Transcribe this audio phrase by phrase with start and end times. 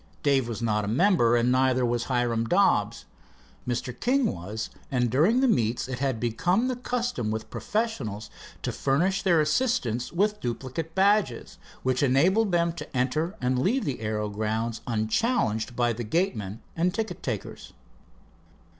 [0.23, 3.05] Dave was not a member and neither was Hiram Dobbs.
[3.67, 3.93] Mr.
[3.99, 8.31] King was and during the meets it had become the custom with professionals
[8.63, 13.99] to furnish their assistants with duplicate badges, which enabled them to enter and leave the
[13.99, 17.73] aero grounds unchallenged by the gateman, and ticket takers.